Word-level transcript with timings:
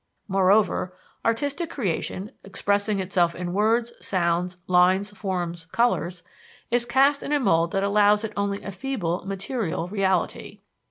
Moreover, 0.27 0.97
artistic 1.23 1.69
creation, 1.69 2.31
expressing 2.43 2.99
itself 2.99 3.35
in 3.35 3.53
words, 3.53 3.93
sounds, 4.03 4.57
lines, 4.65 5.11
forms, 5.11 5.67
colors, 5.67 6.23
is 6.71 6.87
cast 6.87 7.21
in 7.21 7.31
a 7.31 7.39
mould 7.39 7.71
that 7.73 7.83
allows 7.83 8.23
it 8.23 8.33
only 8.35 8.63
a 8.63 8.71
feeble 8.71 9.23
"material" 9.27 9.87
reality. 9.89 10.57